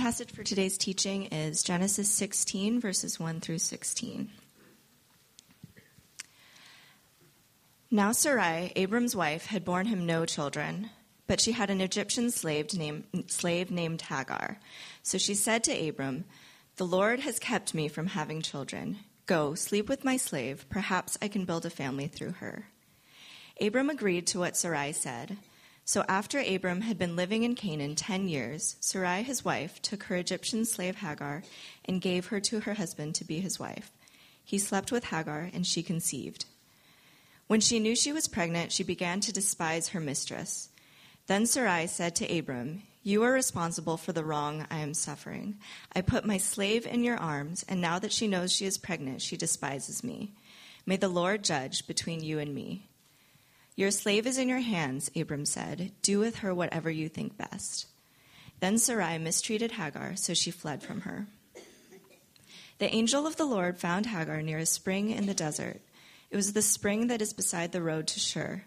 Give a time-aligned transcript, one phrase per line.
[0.00, 4.30] passage for today's teaching is Genesis 16, verses 1 through 16.
[7.90, 10.88] Now Sarai, Abram's wife, had borne him no children,
[11.26, 14.58] but she had an Egyptian slave named, slave named Hagar.
[15.02, 16.24] So she said to Abram,
[16.76, 19.00] The Lord has kept me from having children.
[19.26, 20.64] Go, sleep with my slave.
[20.70, 22.64] Perhaps I can build a family through her.
[23.60, 25.36] Abram agreed to what Sarai said.
[25.90, 30.14] So after Abram had been living in Canaan ten years, Sarai his wife took her
[30.14, 31.42] Egyptian slave Hagar
[31.84, 33.90] and gave her to her husband to be his wife.
[34.44, 36.44] He slept with Hagar, and she conceived.
[37.48, 40.68] When she knew she was pregnant, she began to despise her mistress.
[41.26, 45.56] Then Sarai said to Abram, You are responsible for the wrong I am suffering.
[45.92, 49.22] I put my slave in your arms, and now that she knows she is pregnant,
[49.22, 50.34] she despises me.
[50.86, 52.89] May the Lord judge between you and me.
[53.80, 55.92] Your slave is in your hands, Abram said.
[56.02, 57.86] Do with her whatever you think best.
[58.60, 61.26] Then Sarai mistreated Hagar, so she fled from her.
[62.76, 65.80] The angel of the Lord found Hagar near a spring in the desert.
[66.30, 68.64] It was the spring that is beside the road to Shur.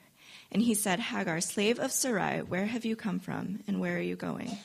[0.52, 4.02] And he said, Hagar, slave of Sarai, where have you come from, and where are
[4.02, 4.58] you going?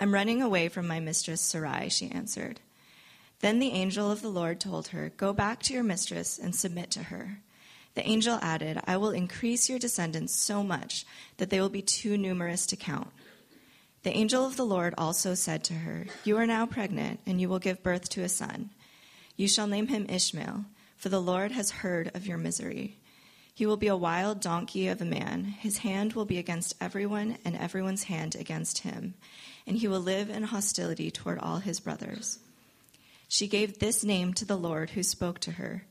[0.00, 2.60] I'm running away from my mistress Sarai, she answered.
[3.40, 6.90] Then the angel of the Lord told her, Go back to your mistress and submit
[6.92, 7.42] to her.
[7.98, 11.04] The angel added, I will increase your descendants so much
[11.38, 13.08] that they will be too numerous to count.
[14.04, 17.48] The angel of the Lord also said to her, You are now pregnant, and you
[17.48, 18.70] will give birth to a son.
[19.36, 22.98] You shall name him Ishmael, for the Lord has heard of your misery.
[23.52, 25.42] He will be a wild donkey of a man.
[25.42, 29.14] His hand will be against everyone, and everyone's hand against him,
[29.66, 32.38] and he will live in hostility toward all his brothers.
[33.26, 35.82] She gave this name to the Lord who spoke to her.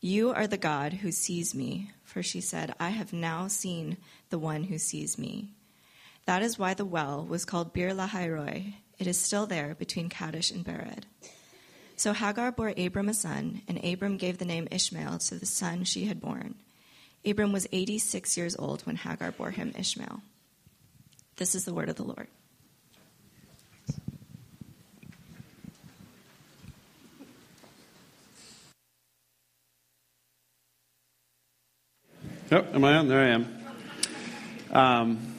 [0.00, 3.96] You are the God who sees me, for she said, I have now seen
[4.30, 5.54] the one who sees me.
[6.24, 8.74] That is why the well was called Beer Lahai Roi.
[8.98, 11.02] It is still there between Kadesh and Bered.
[11.96, 15.82] So Hagar bore Abram a son, and Abram gave the name Ishmael to the son
[15.82, 16.54] she had born.
[17.26, 20.22] Abram was 86 years old when Hagar bore him Ishmael.
[21.36, 22.28] This is the word of the Lord.
[32.50, 33.08] Oh, am I on?
[33.08, 33.64] There I am.
[34.72, 35.34] Um,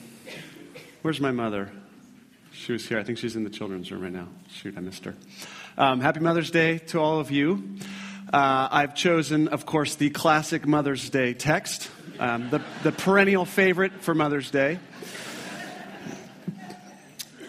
[1.02, 1.72] where's my mother?
[2.52, 3.00] She was here.
[3.00, 4.28] I think she's in the children's room right now.
[4.52, 5.16] Shoot, I missed her.
[5.76, 7.78] Um, happy Mother's Day to all of you.
[8.32, 14.04] Uh, I've chosen, of course, the classic Mother's Day text, um, the, the perennial favorite
[14.04, 14.78] for Mother's Day.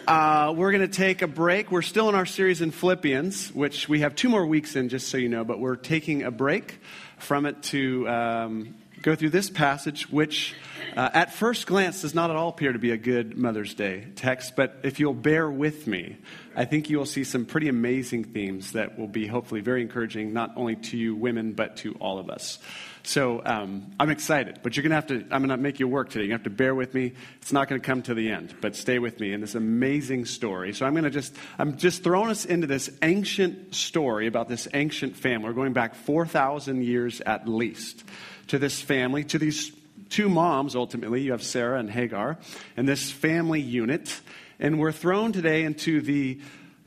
[0.07, 1.71] Uh, we're going to take a break.
[1.71, 5.09] We're still in our series in Philippians, which we have two more weeks in, just
[5.09, 6.79] so you know, but we're taking a break
[7.19, 10.53] from it to um, go through this passage, which
[10.95, 14.07] uh, at first glance does not at all appear to be a good Mother's Day
[14.15, 16.17] text, but if you'll bear with me,
[16.55, 20.33] I think you will see some pretty amazing themes that will be hopefully very encouraging,
[20.33, 22.59] not only to you women, but to all of us.
[23.03, 25.87] So um, I'm excited, but you're going to have to, I'm going to make you
[25.87, 26.25] work today.
[26.25, 27.13] You have to bear with me.
[27.41, 30.25] It's not going to come to the end, but stay with me in this amazing
[30.25, 30.73] story.
[30.73, 34.67] So I'm going to just, I'm just throwing us into this ancient story about this
[34.73, 35.47] ancient family.
[35.47, 38.03] We're going back 4,000 years at least
[38.51, 39.71] to this family, to these
[40.09, 41.21] two moms ultimately.
[41.21, 42.37] You have Sarah and Hagar,
[42.75, 44.19] and this family unit.
[44.59, 46.41] And we're thrown today into the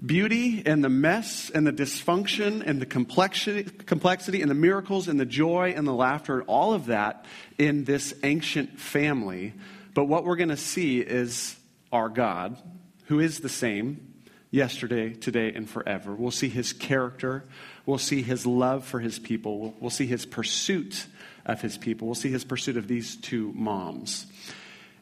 [0.04, 5.18] beauty and the mess and the dysfunction and the complexity, complexity and the miracles and
[5.18, 7.24] the joy and the laughter, and all of that
[7.56, 9.54] in this ancient family.
[9.94, 11.56] But what we're going to see is
[11.90, 12.58] our God,
[13.06, 14.12] who is the same
[14.50, 16.14] yesterday, today, and forever.
[16.14, 17.42] We'll see his character.
[17.86, 19.60] We'll see his love for his people.
[19.60, 21.06] We'll, we'll see his pursuit
[21.46, 22.08] of his people.
[22.08, 24.26] We'll see his pursuit of these two moms.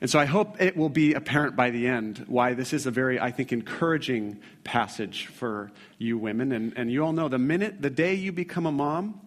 [0.01, 2.91] And so I hope it will be apparent by the end why this is a
[2.91, 6.51] very, I think, encouraging passage for you women.
[6.51, 9.21] And, and you all know the minute, the day you become a mom,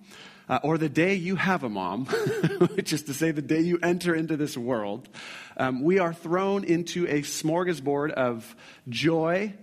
[0.50, 2.06] uh, or the day you have a mom,
[2.76, 5.08] which is to say the day you enter into this world,
[5.56, 8.56] um, we are thrown into a smorgasbord of
[8.90, 9.54] joy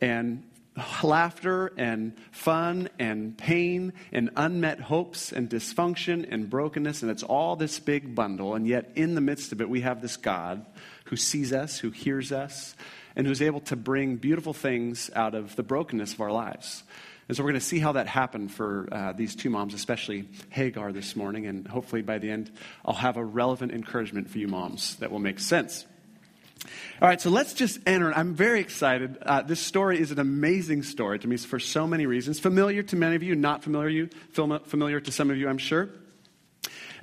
[0.00, 0.44] and
[1.02, 7.56] laughter and fun and pain and unmet hopes and dysfunction and brokenness, and it's all
[7.56, 8.54] this big bundle.
[8.54, 10.64] And yet, in the midst of it, we have this God
[11.06, 12.74] who sees us, who hears us,
[13.16, 16.82] and who's able to bring beautiful things out of the brokenness of our lives.
[17.28, 20.28] And so, we're going to see how that happened for uh, these two moms, especially
[20.50, 21.46] Hagar this morning.
[21.46, 22.50] And hopefully, by the end,
[22.84, 25.84] I'll have a relevant encouragement for you moms that will make sense.
[27.00, 28.12] All right, so let's just enter.
[28.12, 29.18] I'm very excited.
[29.22, 32.40] Uh, this story is an amazing story to me for so many reasons.
[32.40, 35.90] Familiar to many of you, not familiar you, familiar to some of you, I'm sure.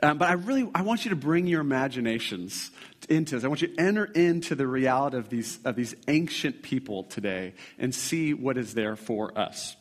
[0.04, 2.72] Um, but I really I want you to bring your imaginations
[3.10, 3.44] into this.
[3.44, 7.54] I want you to enter into the reality of these, of these ancient people today
[7.80, 9.76] and see what is there for us.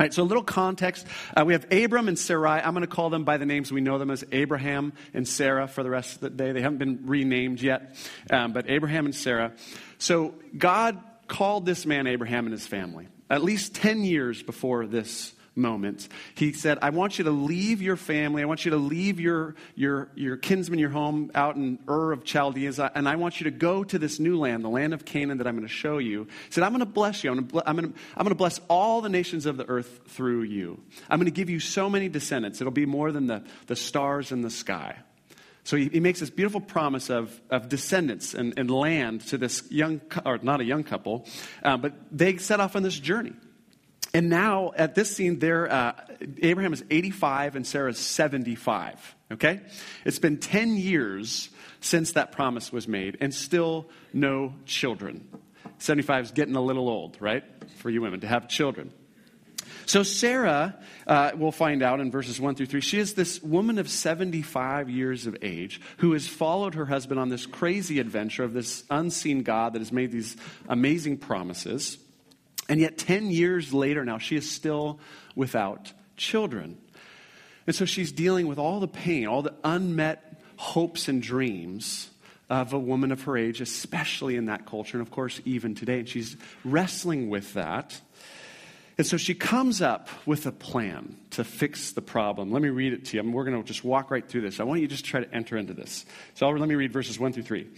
[0.00, 1.08] All right, so a little context.
[1.36, 2.60] Uh, we have Abram and Sarai.
[2.60, 5.66] I'm going to call them by the names we know them as Abraham and Sarah
[5.66, 6.52] for the rest of the day.
[6.52, 7.96] They haven't been renamed yet,
[8.30, 9.54] um, but Abraham and Sarah.
[9.98, 15.34] So God called this man Abraham and his family at least 10 years before this
[15.58, 16.08] moment.
[16.34, 18.42] He said, I want you to leave your family.
[18.42, 22.24] I want you to leave your, your, your kinsman, your home out in Ur of
[22.24, 25.38] Chaldeans, and I want you to go to this new land, the land of Canaan
[25.38, 26.24] that I'm going to show you.
[26.46, 27.30] He said, I'm going to bless you.
[27.30, 29.68] I'm going to, I'm going to, I'm going to bless all the nations of the
[29.68, 30.80] earth through you.
[31.10, 32.60] I'm going to give you so many descendants.
[32.60, 34.96] It'll be more than the, the stars in the sky.
[35.68, 39.70] So he, he, makes this beautiful promise of, of descendants and, and land to this
[39.70, 41.26] young, or not a young couple,
[41.62, 43.34] uh, but they set off on this journey.
[44.14, 45.92] And now at this scene, there, uh,
[46.42, 49.16] Abraham is 85 and Sarah is 75.
[49.32, 49.60] Okay?
[50.04, 51.50] It's been 10 years
[51.80, 55.28] since that promise was made and still no children.
[55.78, 57.44] 75 is getting a little old, right?
[57.76, 58.92] For you women to have children.
[59.86, 63.78] So, Sarah, uh, we'll find out in verses 1 through 3, she is this woman
[63.78, 68.52] of 75 years of age who has followed her husband on this crazy adventure of
[68.52, 70.36] this unseen God that has made these
[70.68, 71.98] amazing promises.
[72.68, 75.00] And yet, 10 years later now, she is still
[75.34, 76.78] without children.
[77.66, 82.10] And so she's dealing with all the pain, all the unmet hopes and dreams
[82.50, 86.00] of a woman of her age, especially in that culture, and of course, even today.
[86.00, 88.00] And she's wrestling with that.
[88.98, 92.50] And so she comes up with a plan to fix the problem.
[92.50, 93.30] Let me read it to you.
[93.30, 94.58] We're going to just walk right through this.
[94.58, 96.04] I want you to just try to enter into this.
[96.34, 97.68] So let me read verses 1 through 3.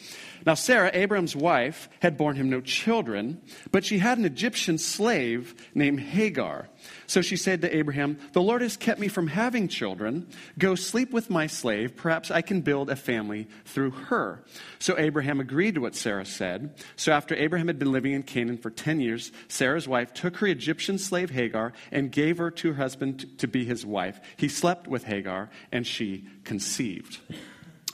[0.46, 5.55] Now, Sarah, Abram's wife, had borne him no children, but she had an Egyptian slave
[5.75, 6.70] named Hagar.
[7.06, 10.29] So she said to Abraham, The Lord has kept me from having children.
[10.59, 11.97] Go sleep with my slave.
[11.97, 14.44] Perhaps I can build a family through her.
[14.79, 16.75] So Abraham agreed to what Sarah said.
[16.97, 20.47] So after Abraham had been living in Canaan for 10 years, Sarah's wife took her
[20.47, 24.21] Egyptian slave Hagar and gave her to her husband to be his wife.
[24.37, 27.19] He slept with Hagar, and she conceived.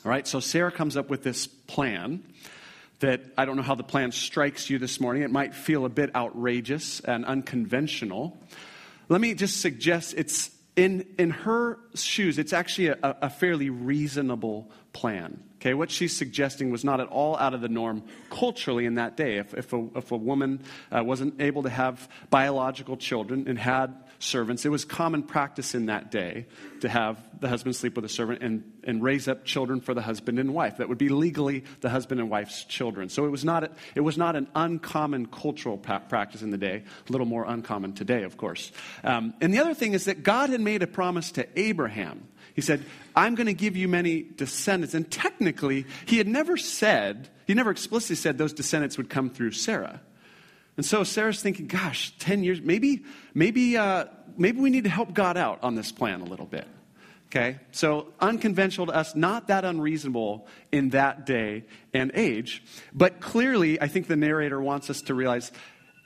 [0.04, 2.22] All right, so Sarah comes up with this plan
[3.00, 5.22] that I don't know how the plan strikes you this morning.
[5.22, 8.38] It might feel a bit outrageous and unconventional.
[9.08, 14.70] Let me just suggest it's in, in her shoes, it's actually a, a fairly reasonable
[14.92, 15.42] plan.
[15.56, 19.16] Okay, what she's suggesting was not at all out of the norm culturally in that
[19.16, 19.38] day.
[19.38, 20.62] If, if, a, if a woman
[20.94, 24.64] uh, wasn't able to have biological children and had servants.
[24.64, 26.46] It was common practice in that day
[26.80, 30.02] to have the husband sleep with a servant and, and raise up children for the
[30.02, 30.78] husband and wife.
[30.78, 33.08] That would be legally the husband and wife's children.
[33.08, 36.82] So it was not, a, it was not an uncommon cultural practice in the day,
[37.08, 38.72] a little more uncommon today, of course.
[39.04, 42.28] Um, and the other thing is that God had made a promise to Abraham.
[42.54, 42.84] He said,
[43.14, 44.94] I'm going to give you many descendants.
[44.94, 49.52] And technically, he had never said, he never explicitly said those descendants would come through
[49.52, 50.00] Sarah.
[50.76, 54.06] And so Sarah's thinking, gosh, 10 years, maybe, maybe, uh,
[54.36, 56.66] maybe we need to help God out on this plan a little bit.
[57.28, 57.58] Okay?
[57.72, 62.62] So unconventional to us, not that unreasonable in that day and age.
[62.92, 65.50] But clearly, I think the narrator wants us to realize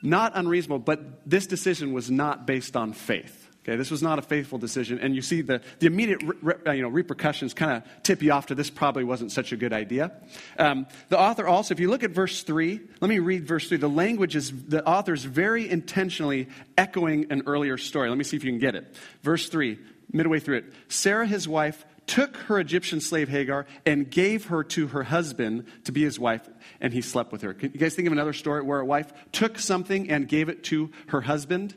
[0.02, 3.39] not unreasonable, but this decision was not based on faith.
[3.62, 6.72] Okay, this was not a faithful decision, and you see the, the immediate re, uh,
[6.72, 9.74] you know, repercussions kind of tip you off to this probably wasn't such a good
[9.74, 10.12] idea.
[10.58, 13.76] Um, the author also, if you look at verse 3, let me read verse 3.
[13.76, 18.08] The language is, the author is very intentionally echoing an earlier story.
[18.08, 18.96] Let me see if you can get it.
[19.22, 19.78] Verse 3,
[20.10, 20.72] midway through it.
[20.88, 25.92] Sarah, his wife, took her Egyptian slave Hagar and gave her to her husband to
[25.92, 26.48] be his wife,
[26.80, 27.52] and he slept with her.
[27.52, 30.64] Can you guys think of another story where a wife took something and gave it
[30.64, 31.74] to her husband?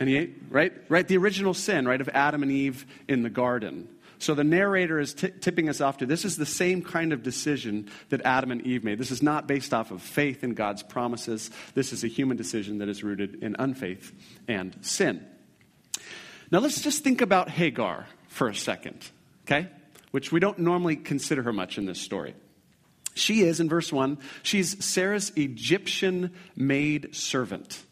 [0.00, 0.72] And he ate, right?
[0.88, 1.06] Right?
[1.06, 3.88] The original sin, right, of Adam and Eve in the garden.
[4.18, 7.22] So the narrator is t- tipping us off to this is the same kind of
[7.22, 8.98] decision that Adam and Eve made.
[8.98, 11.50] This is not based off of faith in God's promises.
[11.74, 14.12] This is a human decision that is rooted in unfaith
[14.48, 15.24] and sin.
[16.50, 19.08] Now let's just think about Hagar for a second,
[19.46, 19.68] okay?
[20.10, 22.34] Which we don't normally consider her much in this story.
[23.14, 27.82] She is, in verse 1, she's Sarah's Egyptian maid servant.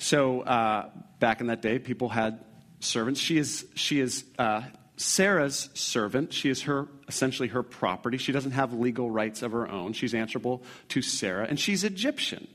[0.00, 0.88] So uh,
[1.18, 2.42] back in that day, people had
[2.80, 3.20] servants.
[3.20, 4.62] She is, she is uh,
[4.96, 6.32] Sarah's servant.
[6.32, 8.16] She is her essentially her property.
[8.16, 9.92] She doesn't have legal rights of her own.
[9.92, 12.48] She's answerable to Sarah, and she's Egyptian.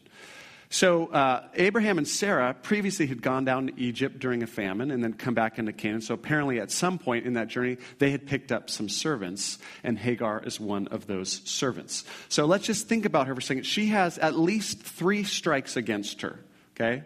[0.69, 5.03] So uh, Abraham and Sarah previously had gone down to Egypt during a famine and
[5.03, 6.01] then come back into Canaan.
[6.01, 9.99] So apparently, at some point in that journey, they had picked up some servants, and
[9.99, 12.05] Hagar is one of those servants.
[12.27, 13.65] So let's just think about her for a second.
[13.67, 16.39] She has at least three strikes against her.
[16.75, 17.03] Okay,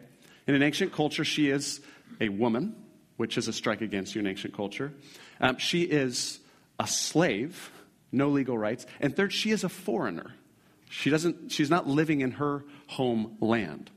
[0.50, 1.79] in an ancient culture, she is
[2.20, 2.75] a woman,
[3.18, 4.91] which is a strike against you in ancient culture.
[5.39, 6.39] Um, she is
[6.79, 7.70] a slave,
[8.12, 8.88] no legal rights.
[9.00, 10.34] And third, she is a foreigner.
[10.89, 13.91] She doesn't, she's not living in her homeland.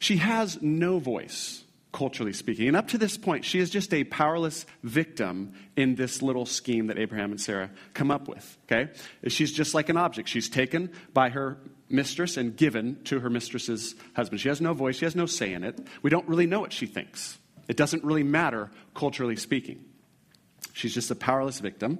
[0.00, 2.66] She has no voice, culturally speaking.
[2.66, 6.88] And up to this point, she is just a powerless victim in this little scheme
[6.88, 8.58] that Abraham and Sarah come up with.
[8.64, 8.90] Okay?
[9.28, 10.28] She's just like an object.
[10.28, 11.56] She's taken by her
[11.92, 14.40] mistress and given to her mistress's husband.
[14.40, 15.78] She has no voice, she has no say in it.
[16.02, 17.38] We don't really know what she thinks.
[17.68, 19.84] It doesn't really matter, culturally speaking.
[20.72, 21.98] She's just a powerless victim.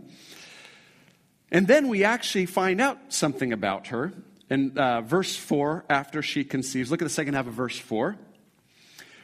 [1.51, 4.13] And then we actually find out something about her.
[4.49, 8.17] In uh, verse 4, after she conceives, look at the second half of verse 4.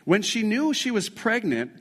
[0.05, 1.73] When she knew she was pregnant,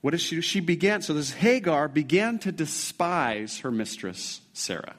[0.00, 0.42] what does she do?
[0.42, 4.94] She began, so this Hagar began to despise her mistress, Sarah.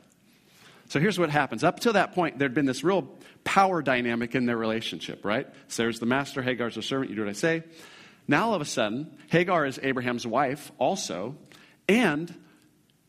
[0.91, 1.63] So here's what happens.
[1.63, 3.07] Up to that point, there'd been this real
[3.45, 5.47] power dynamic in their relationship, right?
[5.69, 7.63] Sarah's the master, Hagar's the servant, you do what I say.
[8.27, 11.37] Now, all of a sudden, Hagar is Abraham's wife also,
[11.87, 12.35] and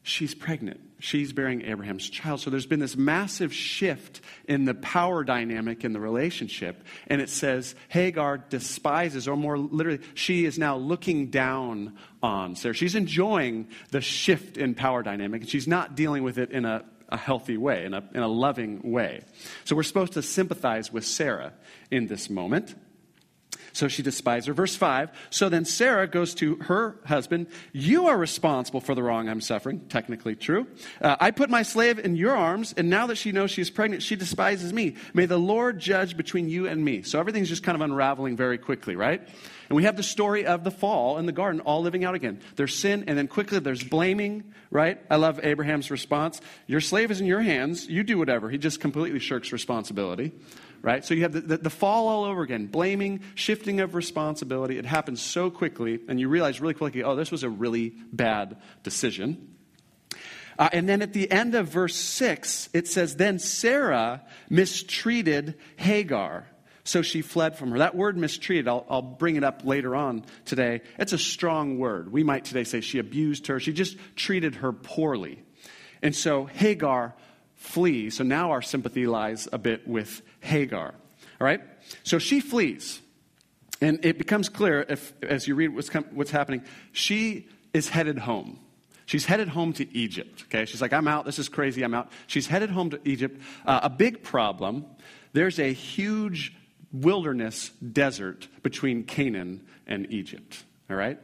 [0.05, 0.81] she's pregnant.
[1.01, 2.39] She's bearing Abraham's child.
[2.39, 6.85] So there's been this massive shift in the power dynamic in the relationship.
[7.09, 12.75] And it says Hagar despises, or more literally, she is now looking down on Sarah.
[12.75, 16.85] She's enjoying the shift in power dynamic, and she's not dealing with it in a,
[17.13, 19.21] a healthy way, in a, in a loving way.
[19.65, 21.53] So we're supposed to sympathize with Sarah
[21.91, 22.75] in this moment.
[23.73, 24.55] So she despised her.
[24.55, 29.29] Verse 5 So then Sarah goes to her husband, You are responsible for the wrong
[29.29, 29.81] I'm suffering.
[29.89, 30.67] Technically true.
[31.01, 34.03] Uh, I put my slave in your arms, and now that she knows she's pregnant,
[34.03, 34.97] she despises me.
[35.15, 37.03] May the Lord judge between you and me.
[37.03, 39.27] So everything's just kind of unraveling very quickly, right?
[39.69, 42.41] And we have the story of the fall in the garden all living out again.
[42.57, 45.01] There's sin, and then quickly there's blaming, right?
[45.11, 46.41] I love Abraham's response.
[46.67, 47.89] Your slave is in your hands.
[47.89, 48.51] You do whatever.
[48.51, 50.33] He just completely shirks responsibility
[50.83, 51.05] right?
[51.05, 54.79] So you have the, the, the, fall all over again, blaming, shifting of responsibility.
[54.79, 58.57] It happens so quickly, and you realize really quickly, oh, this was a really bad
[58.83, 59.55] decision.
[60.59, 66.47] Uh, and then at the end of verse 6, it says, Then Sarah mistreated Hagar.
[66.85, 67.79] So she fled from her.
[67.79, 70.83] That word mistreated, I'll, I'll, bring it up later on today.
[70.99, 72.11] It's a strong word.
[72.11, 73.61] We might today say she abused her.
[73.61, 75.43] She just treated her poorly.
[76.03, 77.15] And so Hagar
[77.55, 78.17] flees.
[78.17, 80.95] So now our sympathy lies a bit with Hagar.
[81.41, 81.61] All right?
[82.03, 83.01] So she flees.
[83.81, 88.19] And it becomes clear if, as you read what's, com- what's happening, she is headed
[88.19, 88.61] home.
[89.07, 90.45] She's headed home to Egypt.
[90.47, 90.67] Okay?
[90.67, 91.25] She's like, I'm out.
[91.25, 91.83] This is crazy.
[91.83, 92.11] I'm out.
[92.29, 93.41] She's headed home to Egypt.
[93.67, 94.87] Uh, a big problem
[95.33, 96.55] there's a huge
[96.93, 100.63] wilderness desert between Canaan and Egypt.
[100.91, 101.19] All right?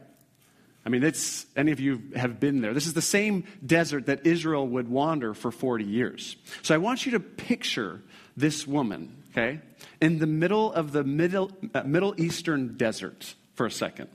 [0.85, 2.73] I mean, it's, any of you have been there.
[2.73, 6.35] This is the same desert that Israel would wander for 40 years.
[6.63, 8.01] So I want you to picture
[8.39, 9.59] this woman, okay,
[10.01, 14.09] in the middle of the Middle, uh, Middle Eastern desert for a second.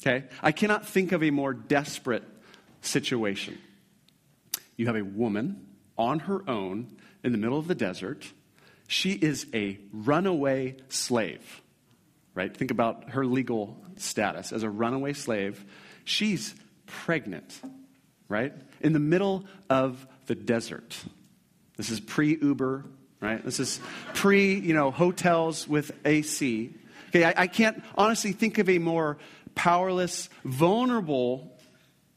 [0.00, 0.26] Okay?
[0.42, 2.24] I cannot think of a more desperate
[2.82, 3.58] situation.
[4.76, 5.66] You have a woman
[5.96, 8.26] on her own in the middle of the desert.
[8.86, 11.62] She is a runaway slave,
[12.34, 12.54] right?
[12.54, 15.64] Think about her legal status as a runaway slave
[16.04, 16.54] She's
[16.86, 17.58] pregnant,
[18.28, 18.52] right?
[18.80, 20.96] In the middle of the desert.
[21.76, 22.84] This is pre Uber,
[23.24, 23.44] right?
[23.44, 23.80] This is
[24.12, 26.74] pre, you know, hotels with AC.
[27.08, 29.16] Okay, I, I can't honestly think of a more
[29.54, 31.56] powerless, vulnerable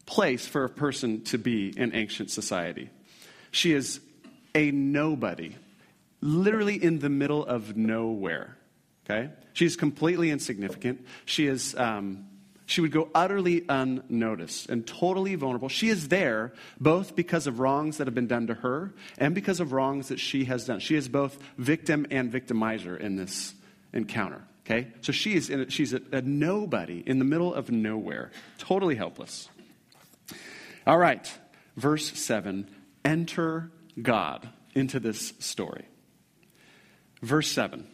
[0.06, 2.90] place for a person to be in ancient society.
[3.52, 4.02] She is
[4.54, 5.56] a nobody,
[6.22, 8.58] literally in the middle of nowhere.
[9.06, 9.30] Okay?
[9.54, 11.06] She's completely insignificant.
[11.26, 12.26] She is um,
[12.68, 15.70] she would go utterly unnoticed and totally vulnerable.
[15.70, 19.62] She is there both because of wrongs that have been done to her and because
[19.62, 20.82] of wrongs that she has done.
[20.82, 23.56] She is both victim and victimizer in this
[23.94, 24.44] encounter.
[24.66, 24.90] Okay?
[25.00, 29.48] So she is in, she's a, a nobody in the middle of nowhere, totally helpless.
[30.86, 31.34] All right,
[31.78, 32.70] verse 7
[33.06, 33.72] enter
[34.02, 35.86] God into this story.
[37.22, 37.88] Verse 7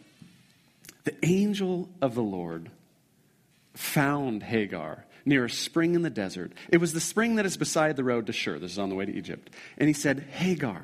[1.03, 2.72] The angel of the Lord
[3.74, 6.51] found Hagar near a spring in the desert.
[6.70, 8.60] It was the spring that is beside the road to Shur.
[8.60, 9.50] This is on the way to Egypt.
[9.77, 10.84] And he said, Hagar,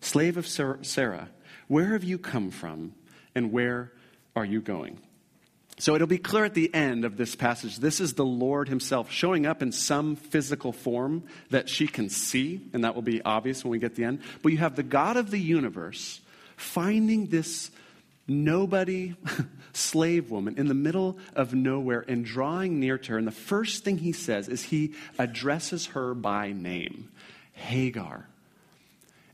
[0.00, 1.28] slave of Sarah,
[1.68, 2.94] where have you come from
[3.34, 3.92] and where
[4.34, 4.98] are you going?
[5.78, 7.78] So it'll be clear at the end of this passage.
[7.78, 12.60] This is the Lord Himself showing up in some physical form that she can see,
[12.74, 14.20] and that will be obvious when we get to the end.
[14.42, 16.20] But you have the God of the universe
[16.56, 17.70] finding this
[18.26, 19.14] nobody
[19.72, 23.18] slave woman in the middle of nowhere and drawing near to her.
[23.18, 27.10] And the first thing he says is he addresses her by name
[27.52, 28.28] Hagar.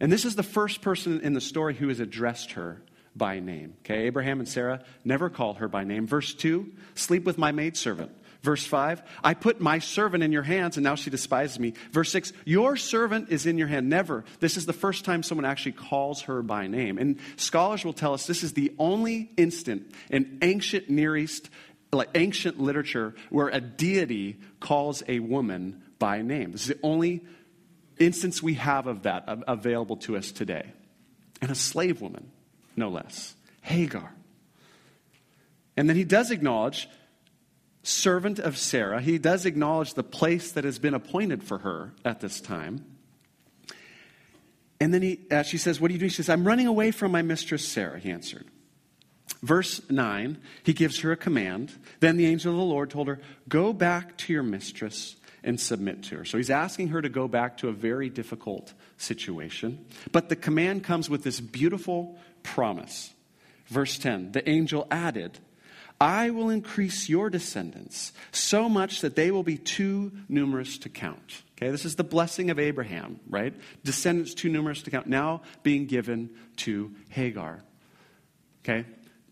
[0.01, 2.83] And this is the first person in the story who has addressed her
[3.15, 3.75] by name.
[3.81, 6.07] Okay, Abraham and Sarah never call her by name.
[6.07, 8.13] Verse 2 sleep with my maidservant.
[8.47, 11.75] Verse 5, I put my servant in your hands, and now she despises me.
[11.91, 13.89] Verse 6, your servant is in your hand.
[13.89, 14.25] Never.
[14.39, 16.97] This is the first time someone actually calls her by name.
[16.97, 21.51] And scholars will tell us this is the only instant in ancient Near East,
[21.93, 26.53] like ancient literature, where a deity calls a woman by name.
[26.53, 27.25] This is the only
[27.99, 30.73] instance we have of that available to us today.
[31.43, 32.31] And a slave woman,
[32.77, 33.35] no less.
[33.63, 34.15] Hagar.
[35.77, 36.89] And then he does acknowledge
[37.87, 39.01] servant of Sarah.
[39.01, 42.85] He does acknowledge the place that has been appointed for her at this time.
[44.81, 46.11] And then he, uh, she says, What are you doing?
[46.11, 48.47] She says, I'm running away from my mistress Sarah, he answered.
[49.43, 51.73] Verse 9, he gives her a command.
[52.01, 56.03] Then the angel of the Lord told her, Go back to your mistress and submit
[56.05, 56.25] to her.
[56.25, 59.87] So he's asking her to go back to a very difficult situation.
[60.11, 63.15] But the command comes with this beautiful promise.
[63.67, 65.39] Verse 10, the angel added,
[66.01, 71.43] I will increase your descendants so much that they will be too numerous to count.
[71.57, 73.55] Okay, this is the blessing of Abraham, right?
[73.83, 77.63] Descendants too numerous to count, now being given to Hagar.
[78.63, 78.85] Okay,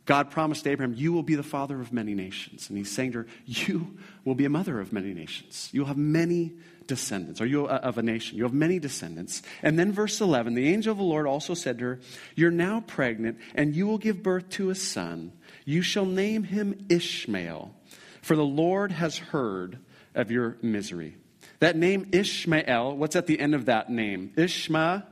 [0.07, 2.69] God promised Abraham, You will be the father of many nations.
[2.69, 5.69] And he's saying to her, You will be a mother of many nations.
[5.73, 6.55] You'll have many
[6.87, 8.37] descendants, or you of a nation.
[8.37, 9.43] You have many descendants.
[9.63, 12.01] And then, verse 11 the angel of the Lord also said to her,
[12.35, 15.33] You're now pregnant, and you will give birth to a son.
[15.65, 17.75] You shall name him Ishmael,
[18.23, 19.79] for the Lord has heard
[20.15, 21.17] of your misery.
[21.61, 24.33] That name Ishmael, what's at the end of that name?
[24.37, 25.03] Ishmael,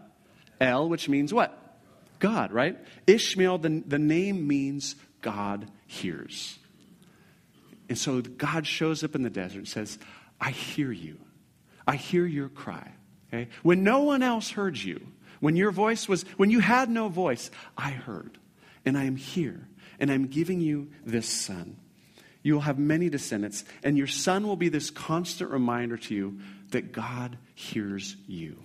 [0.61, 1.59] which means what?
[2.19, 2.79] God, right?
[3.07, 6.59] Ishmael, the, the name means God hears.
[7.89, 9.99] And so God shows up in the desert and says,
[10.41, 11.19] I hear you.
[11.87, 12.93] I hear your cry.
[13.29, 13.49] Okay?
[13.63, 15.07] When no one else heard you,
[15.41, 18.39] when your voice was, when you had no voice, I heard.
[18.85, 19.69] And I am here
[20.03, 21.77] and I'm giving you this son.
[22.43, 26.41] You will have many descendants, and your son will be this constant reminder to you
[26.71, 28.57] that God hears you.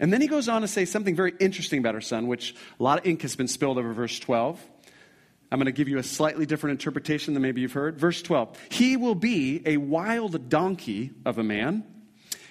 [0.00, 2.82] And then he goes on to say something very interesting about her son, which a
[2.82, 4.58] lot of ink has been spilled over verse 12.
[5.52, 7.98] I'm going to give you a slightly different interpretation than maybe you've heard.
[7.98, 11.84] Verse 12 He will be a wild donkey of a man.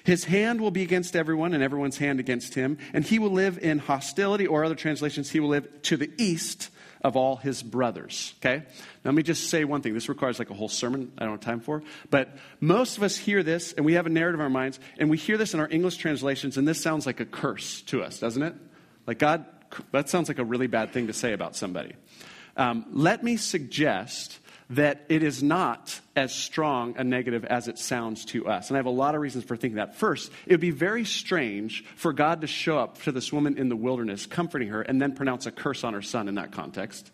[0.08, 2.78] His hand will be against everyone, and everyone's hand against him.
[2.94, 6.70] And he will live in hostility, or other translations, he will live to the east
[7.04, 8.34] of all his brothers.
[8.40, 8.60] Okay?
[8.60, 9.94] Now, let me just say one thing.
[9.94, 11.84] This requires like a whole sermon I don't have time for.
[12.10, 12.30] But
[12.62, 15.18] most of us hear this, and we have a narrative in our minds, and we
[15.18, 18.44] hear this in our English translations, and this sounds like a curse to us, doesn't
[18.44, 18.56] it?
[19.08, 19.44] Like God,
[19.92, 21.96] that sounds like a really bad thing to say about somebody.
[22.56, 24.40] Um, let me suggest
[24.72, 28.70] that it is not as strong a negative as it sounds to us.
[28.70, 29.96] And I have a lot of reasons for thinking that.
[29.96, 33.70] First, it would be very strange for God to show up to this woman in
[33.70, 37.12] the wilderness, comforting her, and then pronounce a curse on her son in that context.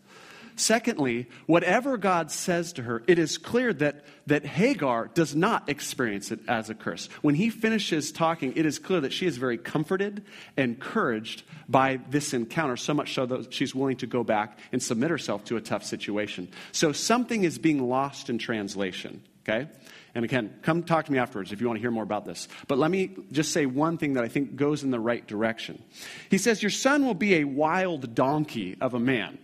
[0.56, 6.32] Secondly, whatever God says to her, it is clear that, that Hagar does not experience
[6.32, 7.08] it as a curse.
[7.22, 10.26] When he finishes talking, it is clear that she is very comforted,
[10.58, 14.82] and encouraged by this encounter, so much so that she's willing to go back and
[14.82, 16.48] submit herself to a tough situation.
[16.72, 19.70] So something is being lost in translation, okay?
[20.16, 22.48] And again, come talk to me afterwards if you want to hear more about this.
[22.68, 25.82] But let me just say one thing that I think goes in the right direction.
[26.30, 29.40] He says, Your son will be a wild donkey of a man.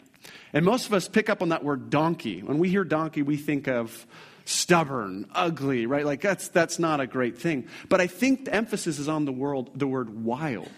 [0.54, 2.42] And most of us pick up on that word donkey.
[2.42, 4.08] When we hear donkey, we think of
[4.46, 6.06] stubborn, ugly, right?
[6.06, 7.68] Like that's, that's not a great thing.
[7.88, 10.72] But I think the emphasis is on the, world, the word wild.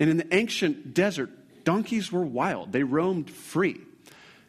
[0.00, 1.30] And in the ancient desert,
[1.64, 3.80] donkeys were wild, they roamed free.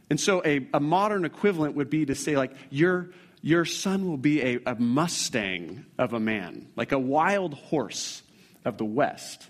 [0.10, 3.10] And so a, a modern equivalent would be to say, like, your,
[3.42, 8.24] your son will be a, a Mustang of a man, like a wild horse
[8.64, 9.50] of the West.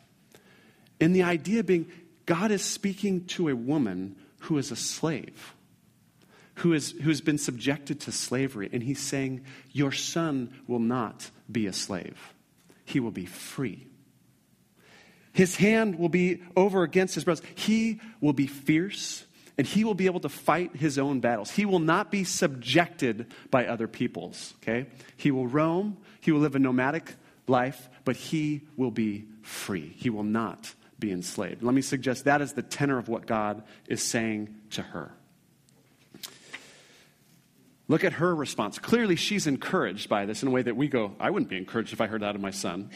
[1.00, 1.92] And the idea being,
[2.26, 5.56] God is speaking to a woman who is a slave,
[6.56, 8.70] who, is, who has been subjected to slavery.
[8.72, 12.34] And he's saying, Your son will not be a slave,
[12.86, 13.88] he will be free.
[15.34, 17.46] His hand will be over against his brothers.
[17.54, 19.24] He will be fierce
[19.58, 21.52] and he will be able to fight his own battles.
[21.52, 24.88] He will not be subjected by other peoples, okay?
[25.16, 27.16] He will roam, he will live a nomadic
[27.48, 29.94] life, but he will be free.
[29.98, 31.64] He will not be enslaved.
[31.64, 35.12] Let me suggest that is the tenor of what God is saying to her.
[37.88, 38.80] Look at her response.
[38.80, 41.94] Clearly, she's encouraged by this in a way that we go, I wouldn't be encouraged
[41.94, 42.90] if I heard that of my son.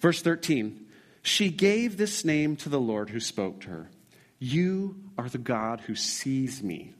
[0.00, 0.86] Verse 13
[1.22, 3.90] She gave this name to the Lord who spoke to her
[4.38, 6.94] You are the God who sees me.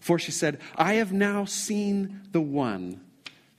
[0.00, 3.00] For she said, I have now seen the one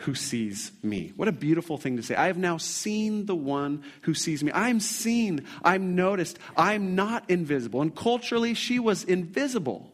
[0.01, 1.11] who sees me.
[1.15, 2.13] What a beautiful thing to say.
[2.15, 4.51] I have now seen the one who sees me.
[4.53, 5.45] I'm seen.
[5.63, 6.37] I'm noticed.
[6.55, 7.81] I'm not invisible.
[7.81, 9.91] And culturally, she was invisible.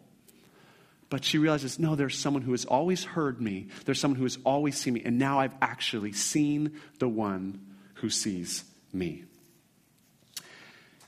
[1.13, 3.67] but she realizes, no, there's someone who has always heard me.
[3.85, 5.03] There's someone who has always seen me.
[5.05, 7.63] And now I've actually seen the one
[7.93, 9.23] who sees me.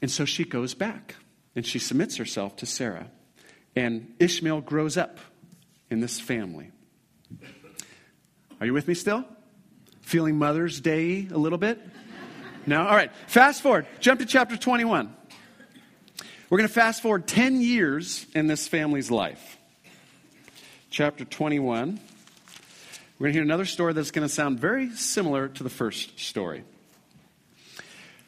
[0.03, 1.15] And so she goes back
[1.55, 3.07] and she submits herself to Sarah.
[3.75, 5.17] And Ishmael grows up
[5.89, 6.69] in this family.
[8.59, 9.25] Are you with me still?
[10.01, 11.81] Feeling Mother's Day a little bit?
[12.65, 12.81] No?
[12.81, 13.11] All right.
[13.27, 13.85] Fast forward.
[13.99, 15.13] Jump to chapter 21.
[16.49, 19.57] We're going to fast forward 10 years in this family's life.
[20.89, 21.99] Chapter 21.
[23.19, 26.17] We're going to hear another story that's going to sound very similar to the first
[26.17, 26.63] story.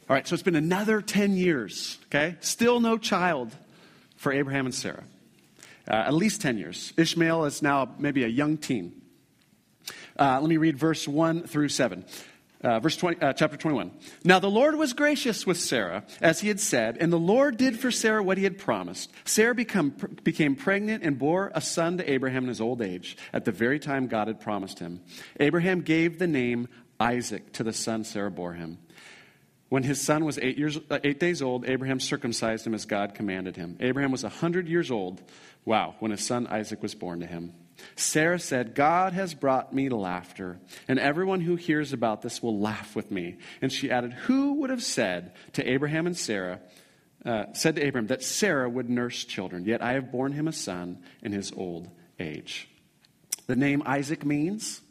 [0.09, 2.35] All right, so it's been another 10 years, okay?
[2.41, 3.55] Still no child
[4.17, 5.03] for Abraham and Sarah.
[5.87, 6.91] Uh, at least 10 years.
[6.97, 8.96] Ishmael is now maybe a young teen.
[10.17, 12.05] Uh, let me read verse 1 through 7.
[12.63, 13.91] Uh, verse 20, uh, chapter 21.
[14.23, 17.79] Now the Lord was gracious with Sarah, as he had said, and the Lord did
[17.79, 19.11] for Sarah what he had promised.
[19.25, 19.91] Sarah become,
[20.23, 23.79] became pregnant and bore a son to Abraham in his old age, at the very
[23.79, 25.01] time God had promised him.
[25.39, 26.67] Abraham gave the name
[26.99, 28.79] Isaac to the son Sarah bore him.
[29.69, 33.13] When his son was eight, years, uh, eight days old, Abraham circumcised him as God
[33.13, 33.77] commanded him.
[33.81, 35.21] Abraham was a 100 years old,
[35.63, 37.53] wow, when his son Isaac was born to him.
[37.95, 42.95] Sarah said, God has brought me laughter, and everyone who hears about this will laugh
[42.95, 43.37] with me.
[43.61, 46.59] And she added, Who would have said to Abraham and Sarah,
[47.25, 49.65] uh, said to Abraham that Sarah would nurse children?
[49.65, 52.69] Yet I have borne him a son in his old age.
[53.47, 54.81] The name Isaac means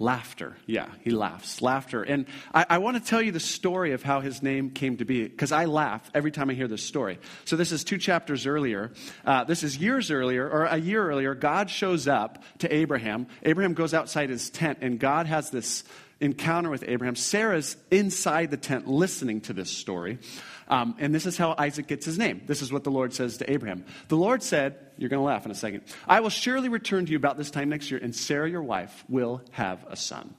[0.00, 0.56] Laughter.
[0.66, 1.62] Yeah, he laughs.
[1.62, 2.02] Laughter.
[2.02, 5.04] And I, I want to tell you the story of how his name came to
[5.04, 7.20] be, because I laugh every time I hear this story.
[7.44, 8.90] So, this is two chapters earlier.
[9.24, 11.34] Uh, this is years earlier, or a year earlier.
[11.34, 13.28] God shows up to Abraham.
[13.44, 15.84] Abraham goes outside his tent, and God has this
[16.20, 17.14] encounter with Abraham.
[17.14, 20.18] Sarah's inside the tent listening to this story.
[20.66, 22.42] Um, and this is how Isaac gets his name.
[22.46, 23.84] This is what the Lord says to Abraham.
[24.08, 25.82] The Lord said, You're going to laugh in a second.
[26.06, 29.04] I will surely return to you about this time next year, and Sarah, your wife,
[29.08, 30.34] will have a son.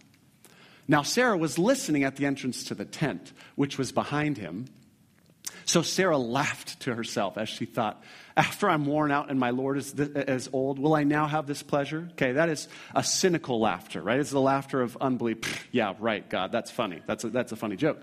[0.87, 4.67] Now, Sarah was listening at the entrance to the tent, which was behind him.
[5.65, 8.03] So Sarah laughed to herself as she thought,
[8.37, 11.63] After I'm worn out and my Lord is as old, will I now have this
[11.63, 12.07] pleasure?
[12.11, 14.19] Okay, that is a cynical laughter, right?
[14.19, 15.67] It's the laughter of unbelief.
[15.71, 17.01] Yeah, right, God, that's funny.
[17.07, 17.99] That's a, that's a funny joke.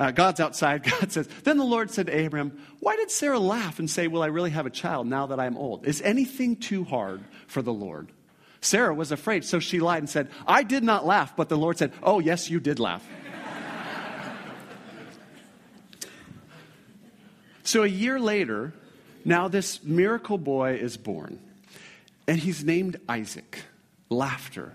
[0.00, 0.82] Uh, God's outside.
[1.00, 4.22] God says, Then the Lord said to Abraham, Why did Sarah laugh and say, Will
[4.22, 5.86] I really have a child now that I'm old?
[5.86, 8.10] Is anything too hard for the Lord?
[8.62, 11.36] Sarah was afraid, so she lied and said, I did not laugh.
[11.36, 13.06] But the Lord said, Oh, yes, you did laugh.
[17.62, 18.72] so a year later,
[19.24, 21.38] now this miracle boy is born,
[22.26, 23.64] and he's named Isaac.
[24.08, 24.72] Laughter.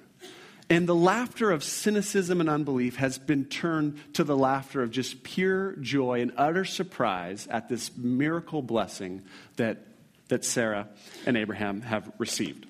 [0.70, 5.22] And the laughter of cynicism and unbelief has been turned to the laughter of just
[5.22, 9.22] pure joy and utter surprise at this miracle blessing
[9.58, 9.86] that,
[10.30, 10.88] that Sarah
[11.28, 12.66] and Abraham have received.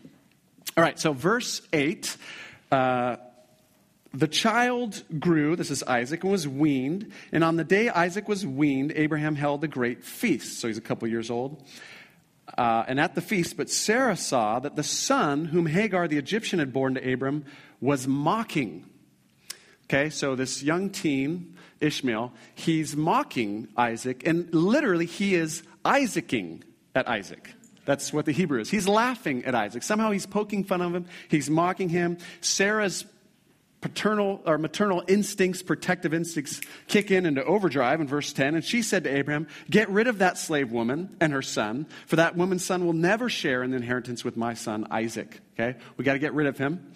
[0.75, 2.17] All right, so verse 8.
[2.69, 3.15] Uh,
[4.13, 7.11] the child grew, this is Isaac, and was weaned.
[7.31, 10.59] And on the day Isaac was weaned, Abraham held a great feast.
[10.59, 11.63] So he's a couple years old.
[12.57, 16.59] Uh, and at the feast, but Sarah saw that the son whom Hagar the Egyptian
[16.59, 17.45] had borne to Abram
[17.81, 18.85] was mocking.
[19.85, 26.63] Okay, so this young teen, Ishmael, he's mocking Isaac, and literally he is Isaacing
[26.95, 27.53] at Isaac.
[27.85, 28.69] That's what the Hebrew is.
[28.69, 29.83] He's laughing at Isaac.
[29.83, 32.17] Somehow he's poking fun of him, he's mocking him.
[32.41, 33.05] Sarah's
[33.81, 38.55] paternal or maternal instincts, protective instincts kick in into overdrive in verse 10.
[38.55, 42.15] And she said to Abraham, Get rid of that slave woman and her son, for
[42.15, 45.39] that woman's son will never share in the inheritance with my son Isaac.
[45.53, 45.77] Okay?
[45.97, 46.91] We got to get rid of him.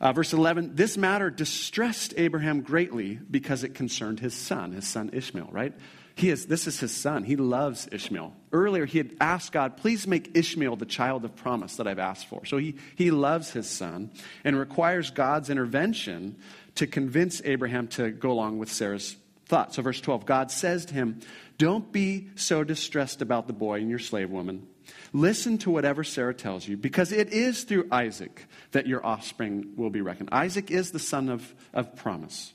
[0.00, 5.10] Uh, verse 11, this matter distressed Abraham greatly because it concerned his son, his son
[5.12, 5.72] Ishmael, right?
[6.16, 7.24] He is, this is his son.
[7.24, 8.34] He loves Ishmael.
[8.52, 12.26] Earlier, he had asked God, please make Ishmael the child of promise that I've asked
[12.26, 12.44] for.
[12.44, 14.12] So he, he loves his son
[14.44, 16.36] and requires God's intervention
[16.76, 19.74] to convince Abraham to go along with Sarah's thought.
[19.74, 21.20] So, verse 12, God says to him,
[21.58, 24.66] Don't be so distressed about the boy and your slave woman.
[25.12, 29.88] Listen to whatever Sarah tells you, because it is through Isaac that your offspring will
[29.88, 30.28] be reckoned.
[30.32, 32.52] Isaac is the son of, of promise.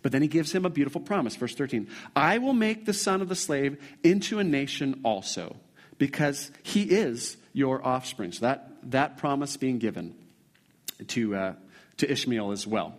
[0.00, 1.34] But then he gives him a beautiful promise.
[1.34, 5.56] Verse 13 I will make the son of the slave into a nation also,
[5.98, 8.32] because he is your offspring.
[8.32, 10.14] So that, that promise being given
[11.08, 11.54] to, uh,
[11.98, 12.96] to Ishmael as well.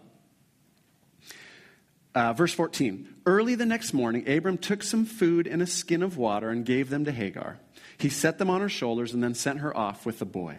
[2.14, 6.18] Uh, verse 14 Early the next morning, Abram took some food and a skin of
[6.18, 7.60] water and gave them to Hagar.
[7.98, 10.58] He set them on her shoulders and then sent her off with the boy.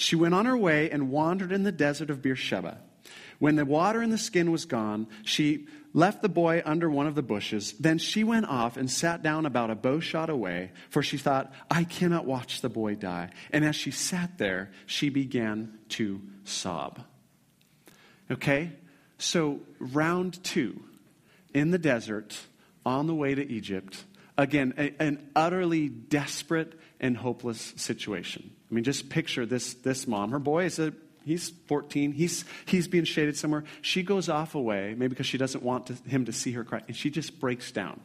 [0.00, 2.78] She went on her way and wandered in the desert of Beersheba.
[3.38, 7.14] When the water in the skin was gone, she left the boy under one of
[7.14, 7.72] the bushes.
[7.72, 11.52] Then she went off and sat down about a bow shot away, for she thought,
[11.70, 13.28] I cannot watch the boy die.
[13.52, 17.04] And as she sat there, she began to sob.
[18.30, 18.72] Okay?
[19.18, 20.82] So, round two,
[21.52, 22.40] in the desert,
[22.86, 24.02] on the way to Egypt,
[24.38, 28.52] again, a, an utterly desperate and hopeless situation.
[28.70, 30.30] I mean, just picture this, this mom.
[30.30, 30.92] Her boy is a
[31.24, 32.12] He's 14.
[32.12, 33.64] He's, he's being shaded somewhere.
[33.82, 36.82] She goes off away, maybe because she doesn't want to, him to see her cry,
[36.86, 38.00] and she just breaks down.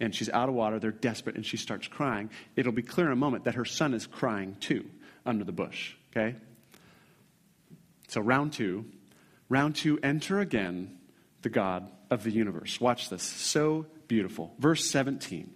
[0.00, 0.78] And she's out of water.
[0.78, 2.30] They're desperate, and she starts crying.
[2.56, 4.88] It'll be clear in a moment that her son is crying too
[5.26, 6.36] under the bush, okay?
[8.08, 8.86] So, round two.
[9.48, 10.98] Round two, enter again
[11.42, 12.80] the God of the universe.
[12.80, 13.22] Watch this.
[13.22, 14.54] So beautiful.
[14.58, 15.50] Verse 17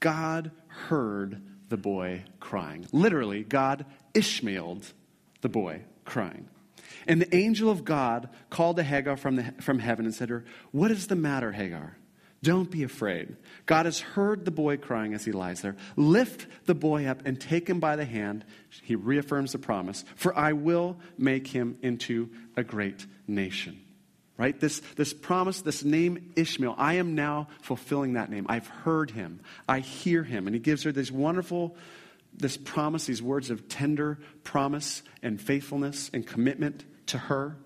[0.00, 1.40] God heard
[1.72, 2.86] the boy crying.
[2.92, 4.92] Literally, God Ishmaeled
[5.40, 6.50] the boy crying.
[7.06, 10.34] And the angel of God called to Hagar from, the, from heaven and said to
[10.34, 11.96] her, What is the matter, Hagar?
[12.42, 13.36] Don't be afraid.
[13.64, 15.76] God has heard the boy crying as he lies there.
[15.96, 18.44] Lift the boy up and take him by the hand.
[18.82, 23.80] He reaffirms the promise, for I will make him into a great nation.
[24.42, 24.58] Right?
[24.58, 28.44] This, this promise, this name Ishmael, I am now fulfilling that name.
[28.48, 29.38] I've heard him.
[29.68, 30.48] I hear him.
[30.48, 31.76] And he gives her this wonderful
[32.34, 37.56] this promise, these words of tender promise and faithfulness and commitment to her.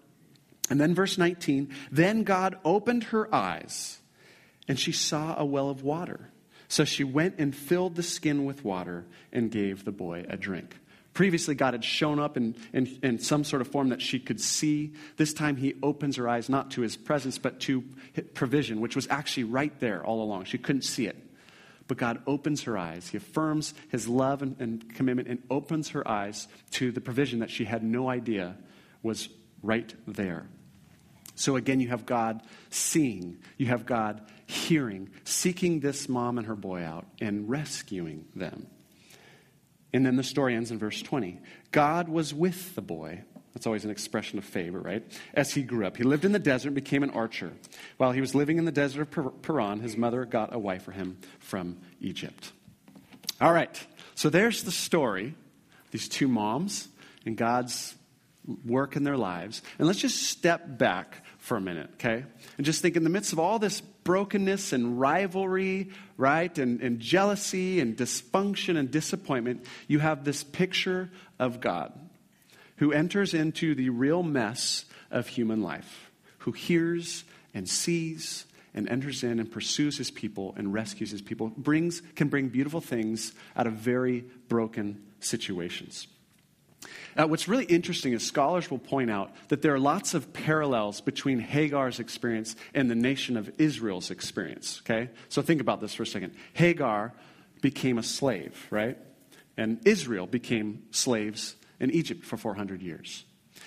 [0.69, 3.99] And then, verse 19 then God opened her eyes,
[4.69, 6.29] and she saw a well of water.
[6.69, 10.77] So she went and filled the skin with water and gave the boy a drink.
[11.17, 14.39] Previously, God had shown up in, in, in, some sort of form that she could
[14.39, 14.93] see.
[15.17, 17.83] This time, he opens her eyes not to his presence, but to
[18.35, 20.45] provision, which was actually right there all along.
[20.45, 21.17] She couldn't see it.
[21.89, 23.09] But God opens her eyes.
[23.09, 27.51] He affirms his love and, and, commitment and opens her eyes to the provision that
[27.51, 28.55] she had no idea
[29.03, 29.31] was
[29.63, 30.47] right there.
[31.35, 36.55] So again, you have God seeing, you have God hearing, seeking this mom and her
[36.55, 38.67] boy out, and rescuing them.
[39.93, 41.41] And then the story ends in verse 20.
[41.71, 43.23] God was with the boy
[43.55, 45.03] that's always an expression of favor, right?
[45.33, 47.53] As he grew up, he lived in the desert and became an archer.
[47.97, 50.93] While he was living in the desert of Paran, his mother got a wife for
[50.93, 52.53] him from Egypt.
[53.41, 55.35] All right, so there's the story
[55.91, 56.89] these two moms
[57.25, 57.95] and God's
[58.65, 59.63] work in their lives.
[59.79, 62.25] And let's just step back for a minute, okay?
[62.59, 66.57] And just think in the midst of all this brokenness and rivalry, right?
[66.59, 71.93] And, and jealousy and dysfunction and disappointment, you have this picture of God
[72.77, 79.25] who enters into the real mess of human life, who hears and sees and enters
[79.25, 83.67] in and pursues his people and rescues his people, brings, can bring beautiful things out
[83.67, 86.07] of very broken situations.
[87.17, 91.01] Uh, what's really interesting is scholars will point out that there are lots of parallels
[91.01, 94.83] between Hagar's experience and the nation of Israel's experience.
[94.85, 95.11] Okay?
[95.29, 96.35] So think about this for a second.
[96.53, 97.13] Hagar
[97.63, 98.99] became a slave, right?
[99.57, 103.25] And Israel became slaves in Egypt for 400 years.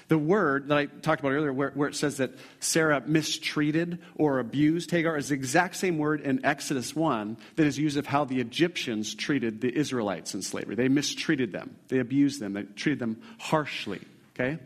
[0.10, 4.39] The word that I talked about earlier, where, where, it says that Sarah mistreated or
[4.39, 8.26] abused Hagar, is the exact same word in Exodus 1 that is used of how
[8.26, 10.74] the Egyptians treated the Israelites in slavery.
[10.74, 14.02] They mistreated them, they abused them, they treated them harshly.
[14.34, 14.58] Okay?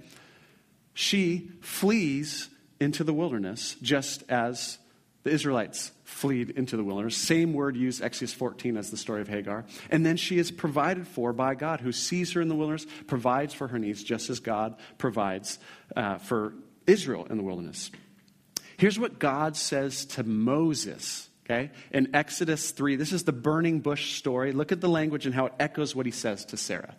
[0.93, 4.77] She flees into the wilderness just as
[5.23, 7.17] the Israelites fleed into the wilderness.
[7.17, 9.65] Same word used, Exodus 14, as the story of Hagar.
[9.89, 13.53] And then she is provided for by God, who sees her in the wilderness, provides
[13.53, 15.59] for her needs, just as God provides
[15.95, 16.53] uh, for
[16.87, 17.91] Israel in the wilderness.
[18.77, 22.95] Here's what God says to Moses, okay, in Exodus 3.
[22.95, 24.51] This is the burning bush story.
[24.51, 26.95] Look at the language and how it echoes what he says to Sarah.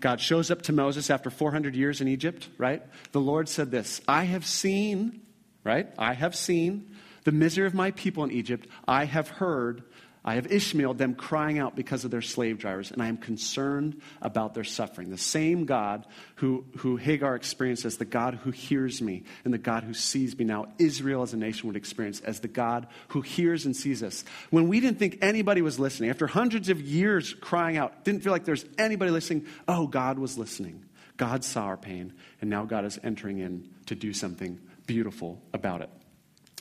[0.00, 2.82] God shows up to Moses after 400 years in Egypt, right?
[3.12, 5.20] The Lord said this I have seen,
[5.62, 5.88] right?
[5.98, 9.82] I have seen the misery of my people in Egypt, I have heard,
[10.24, 14.00] I have Ishmael, them crying out because of their slave drivers, and I am concerned
[14.20, 15.10] about their suffering.
[15.10, 16.06] The same God
[16.36, 20.36] who, who Hagar experienced as the God who hears me and the God who sees
[20.38, 24.02] me now, Israel as a nation would experience as the God who hears and sees
[24.02, 24.24] us.
[24.50, 28.32] When we didn't think anybody was listening, after hundreds of years crying out, didn't feel
[28.32, 30.84] like there's anybody listening, oh, God was listening.
[31.16, 35.82] God saw our pain, and now God is entering in to do something beautiful about
[35.82, 35.90] it.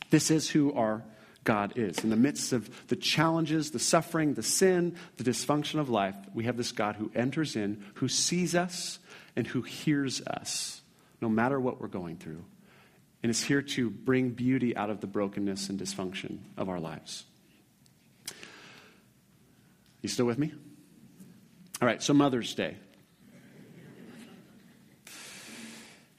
[0.09, 1.03] This is who our
[1.43, 2.03] God is.
[2.03, 6.45] In the midst of the challenges, the suffering, the sin, the dysfunction of life, we
[6.45, 8.99] have this God who enters in, who sees us,
[9.35, 10.81] and who hears us,
[11.21, 12.43] no matter what we're going through,
[13.23, 17.25] and is here to bring beauty out of the brokenness and dysfunction of our lives.
[20.01, 20.53] You still with me?
[21.81, 22.75] All right, so Mother's Day.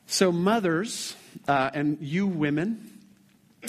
[0.07, 1.15] So, mothers,
[1.47, 2.90] uh, and you women,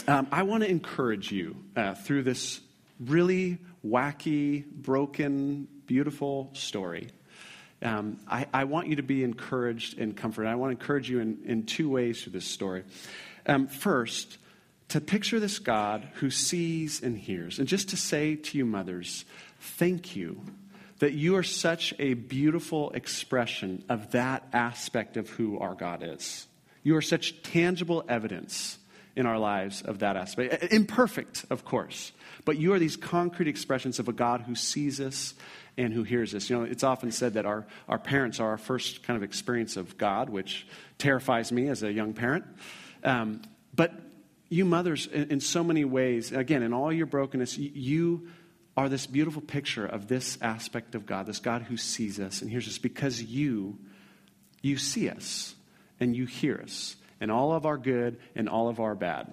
[0.08, 2.62] um, I want to encourage you uh, through this
[3.00, 7.10] really wacky, broken, beautiful story.
[7.82, 10.52] Um, I, I, want you to be encouraged and comforted.
[10.52, 12.84] I want to encourage you in, in two ways through this story.
[13.48, 14.38] Um, first,
[14.90, 19.26] to picture this God who sees and hears, and just to say to you, mothers,
[19.60, 20.42] thank you
[21.00, 26.46] that you are such a beautiful expression of that aspect of who our God is.
[26.84, 28.78] You are such tangible evidence
[29.16, 30.72] in our lives of that aspect.
[30.74, 32.12] Imperfect, of course,
[32.46, 35.34] but you are these concrete expressions of a God who sees us
[35.78, 36.50] and who hears us.
[36.50, 39.78] You know, it's often said that our, our parents are our first kind of experience
[39.78, 42.46] of God, which terrifies me as a young parent.
[43.04, 43.42] Um,
[43.74, 43.94] but
[44.50, 48.28] you mothers, in, in, so many ways, again, in all your brokenness, you, you
[48.76, 52.52] are this beautiful picture of this aspect of God, this God who sees us and
[52.52, 53.78] hears us, because you,
[54.62, 55.56] you see us
[56.00, 59.32] and you hear us and all of our good and all of our bad.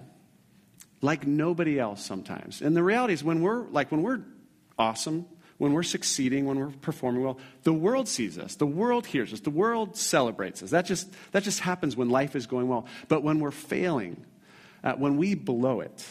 [1.01, 2.61] Like nobody else sometimes.
[2.61, 4.21] And the reality is when we're like when we're
[4.77, 5.25] awesome,
[5.57, 8.55] when we're succeeding, when we're performing well, the world sees us.
[8.55, 9.39] The world hears us.
[9.41, 10.69] The world celebrates us.
[10.69, 12.85] That just that just happens when life is going well.
[13.07, 14.23] But when we're failing,
[14.83, 16.05] uh, when we blow it,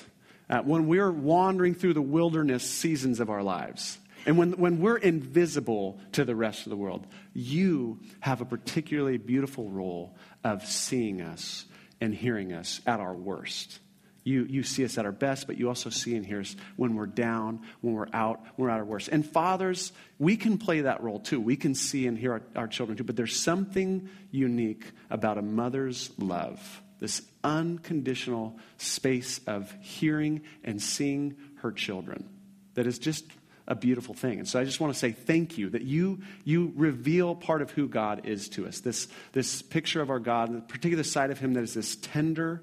[0.51, 4.99] uh, when we're wandering through the wilderness seasons of our lives, and when, when we're
[4.99, 11.21] invisible to the rest of the world, you have a particularly beautiful role of seeing
[11.21, 11.65] us
[12.01, 13.79] and hearing us at our worst.
[14.25, 16.95] You, you see us at our best, but you also see and hear us when
[16.97, 19.09] we're down, when we're out, when we're at our worst.
[19.09, 21.41] And fathers, we can play that role too.
[21.41, 23.05] We can see and hear our, our children too.
[23.05, 31.37] But there's something unique about a mother's love this unconditional space of hearing and seeing
[31.57, 32.29] her children
[32.75, 33.25] that is just
[33.69, 34.39] a beautiful thing.
[34.39, 37.71] And so I just want to say thank you that you, you reveal part of
[37.71, 38.81] who God is to us.
[38.81, 42.63] This, this picture of our God, the particular side of Him that is this tender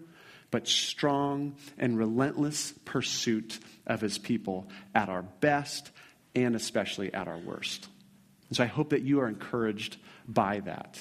[0.52, 5.92] but strong and relentless pursuit of His people at our best
[6.36, 7.88] and especially at our worst.
[8.50, 11.00] And so I hope that you are encouraged by that.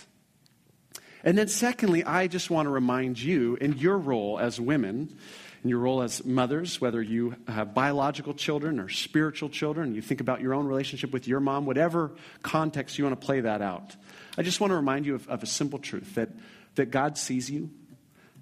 [1.23, 5.17] And then, secondly, I just want to remind you in your role as women
[5.65, 10.21] in your role as mothers, whether you have biological children or spiritual children, you think
[10.21, 13.97] about your own relationship with your mom, whatever context you want to play that out.
[14.37, 16.29] I just want to remind you of, of a simple truth that,
[16.75, 17.71] that God sees you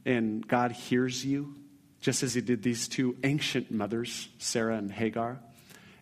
[0.04, 1.54] and God hears you,
[2.00, 5.38] just as He did these two ancient mothers, Sarah and Hagar.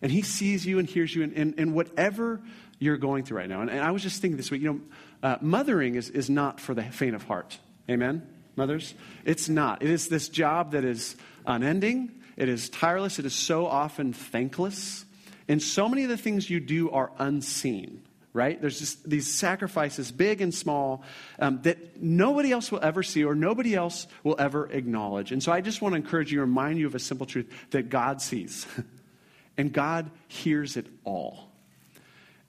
[0.01, 2.41] And He sees you and hears you in, in, in whatever
[2.79, 3.61] you're going through right now.
[3.61, 4.81] And, and, I was just thinking this week, you know,
[5.21, 7.59] uh, mothering is, is not for the faint of heart.
[7.87, 8.27] Amen?
[8.55, 8.93] Mothers?
[9.25, 9.81] It's not.
[9.81, 15.05] It is this job that is unending, it is tireless, it is so often thankless.
[15.47, 18.59] And so many of the things you do are unseen, right?
[18.59, 21.03] There's just these sacrifices, big and small,
[21.39, 25.31] um, that nobody else will ever see or nobody else will ever acknowledge.
[25.31, 27.89] And so I just want to encourage you, remind you of a simple truth that
[27.89, 28.65] God sees,
[29.57, 31.51] and God hears it all.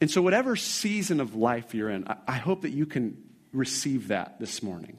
[0.01, 3.17] And so, whatever season of life you're in, I, I hope that you can
[3.53, 4.99] receive that this morning.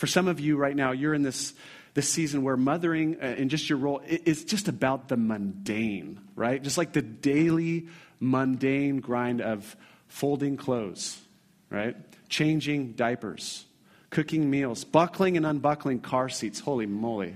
[0.00, 1.52] For some of you right now, you're in this,
[1.92, 6.62] this season where mothering uh, and just your role is just about the mundane, right?
[6.62, 7.86] Just like the daily
[8.18, 9.76] mundane grind of
[10.08, 11.20] folding clothes,
[11.68, 11.94] right?
[12.30, 13.66] Changing diapers,
[14.08, 16.60] cooking meals, buckling and unbuckling car seats.
[16.60, 17.34] Holy moly.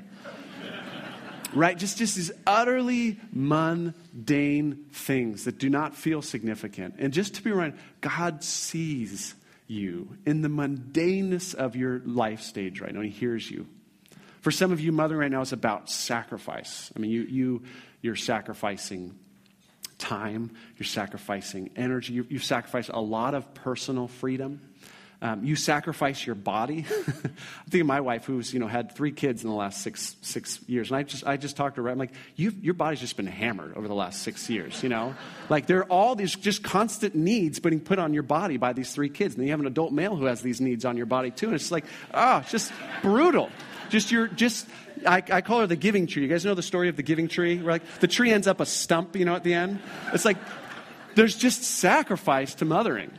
[1.54, 1.76] right?
[1.76, 6.94] Just, just these utterly mundane things that do not feel significant.
[6.96, 9.34] And just to be reminded, God sees
[9.66, 13.00] you in the mundaneness of your life stage right now.
[13.00, 13.66] He hears you.
[14.40, 16.92] For some of you, mothering right now is about sacrifice.
[16.94, 17.62] I mean, you, you,
[18.02, 19.18] you're sacrificing
[19.96, 24.60] time, you're sacrificing energy, you, you've sacrificed a lot of personal freedom.
[25.22, 26.84] Um, you sacrifice your body.
[26.96, 30.16] I'm thinking of my wife, who's you know had three kids in the last six
[30.20, 31.88] six years, and I just I just talked to her.
[31.88, 34.82] I'm like, your body's just been hammered over the last six years.
[34.82, 35.14] You know,
[35.48, 38.92] like there are all these just constant needs being put on your body by these
[38.92, 41.06] three kids, and then you have an adult male who has these needs on your
[41.06, 42.72] body too, and it's like, oh, it's just
[43.02, 43.50] brutal.
[43.88, 44.66] Just your just
[45.06, 46.22] I, I, call her the giving tree.
[46.22, 47.58] You guys know the story of the giving tree?
[47.58, 49.80] Where like the tree ends up a stump, you know, at the end.
[50.12, 50.38] It's like
[51.14, 53.10] there's just sacrifice to mothering.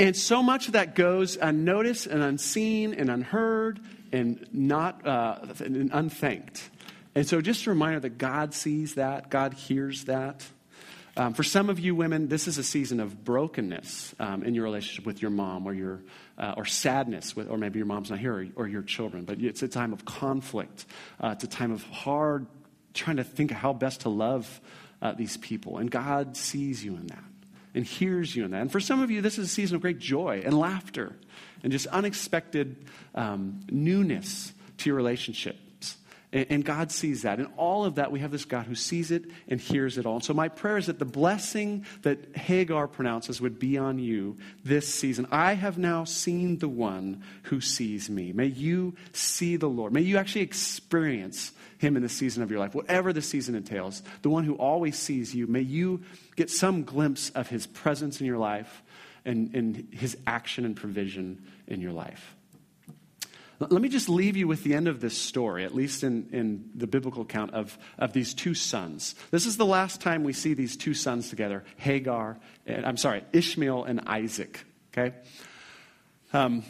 [0.00, 5.90] And so much of that goes unnoticed and unseen and unheard and not uh, and
[5.92, 6.70] unthanked.
[7.14, 10.42] And so, just a reminder that God sees that, God hears that.
[11.18, 14.64] Um, for some of you women, this is a season of brokenness um, in your
[14.64, 16.00] relationship with your mom, or your
[16.38, 19.26] uh, or sadness, with, or maybe your mom's not here, or, or, your children.
[19.26, 20.86] But it's a time of conflict.
[21.22, 22.46] Uh, it's a time of hard
[22.94, 24.62] trying to think how best to love
[25.02, 27.29] uh, these people, and God sees you in that
[27.74, 28.62] and hears you in that.
[28.62, 31.16] And for some of you, this is a season of great joy and laughter
[31.62, 32.76] and just unexpected
[33.14, 35.96] um, newness to your relationships.
[36.32, 37.40] And God sees that.
[37.40, 40.14] And all of that, we have this God who sees it and hears it all.
[40.14, 44.38] And so, my prayer is that the blessing that Hagar pronounces would be on you
[44.64, 45.26] this season.
[45.32, 48.32] I have now seen the one who sees me.
[48.32, 49.92] May you see the Lord.
[49.92, 51.50] May you actually experience
[51.80, 54.02] him in the season of your life, whatever the season entails.
[54.20, 55.46] The one who always sees you.
[55.46, 56.02] May you
[56.36, 58.82] get some glimpse of his presence in your life
[59.24, 62.36] and, and his action and provision in your life.
[63.60, 66.70] Let me just leave you with the end of this story, at least in, in
[66.74, 69.14] the biblical account of, of these two sons.
[69.30, 73.24] This is the last time we see these two sons together Hagar, and, I'm sorry,
[73.32, 74.64] Ishmael and Isaac.
[74.92, 75.14] Okay?
[76.32, 76.62] Um,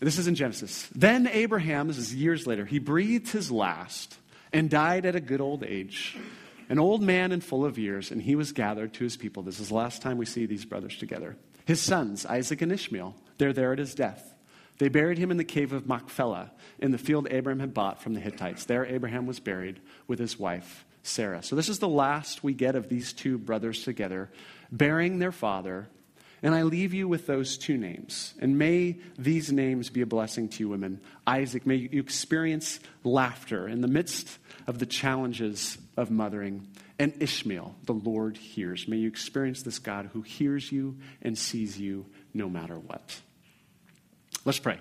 [0.00, 0.88] this is in Genesis.
[0.94, 4.16] Then Abraham, this is years later, he breathed his last
[4.52, 6.16] and died at a good old age,
[6.68, 9.42] an old man and full of years, and he was gathered to his people.
[9.42, 11.36] This is the last time we see these brothers together.
[11.64, 14.34] His sons, Isaac and Ishmael, they're there at his death.
[14.78, 18.14] They buried him in the cave of Machpelah in the field Abraham had bought from
[18.14, 18.64] the Hittites.
[18.64, 21.42] There, Abraham was buried with his wife, Sarah.
[21.42, 24.30] So, this is the last we get of these two brothers together,
[24.70, 25.88] burying their father.
[26.44, 28.34] And I leave you with those two names.
[28.40, 31.00] And may these names be a blessing to you, women.
[31.24, 36.66] Isaac, may you experience laughter in the midst of the challenges of mothering.
[36.98, 38.86] And Ishmael, the Lord hears.
[38.86, 43.20] May you experience this God who hears you and sees you no matter what.
[44.44, 44.78] Let's pray.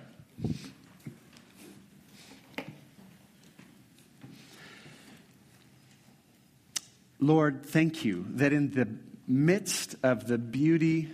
[7.19, 8.87] Lord, thank you that in the
[9.27, 11.09] midst of the beauty,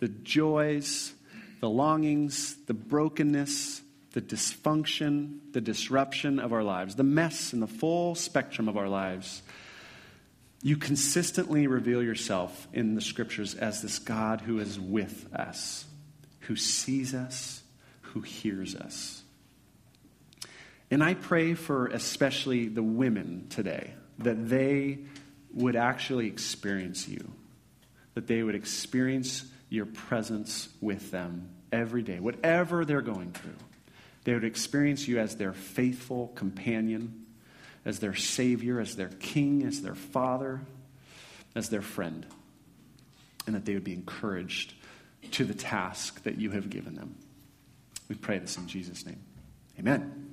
[0.00, 1.14] the joys,
[1.60, 3.80] the longings, the brokenness,
[4.14, 8.88] the dysfunction, the disruption of our lives, the mess and the full spectrum of our
[8.88, 9.42] lives,
[10.62, 15.84] you consistently reveal yourself in the scriptures as this God who is with us,
[16.42, 17.60] who sees us,
[18.02, 19.20] who hears us.
[20.92, 25.00] And I pray for especially the women today that they
[25.52, 27.32] would actually experience you,
[28.14, 33.56] that they would experience your presence with them every day, whatever they're going through.
[34.24, 37.26] They would experience you as their faithful companion,
[37.84, 40.62] as their Savior, as their King, as their Father,
[41.54, 42.26] as their friend,
[43.46, 44.72] and that they would be encouraged
[45.32, 47.14] to the task that you have given them.
[48.08, 49.20] We pray this in Jesus' name.
[49.78, 50.23] Amen.